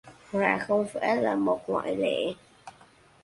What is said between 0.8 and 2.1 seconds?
phải là một ngoại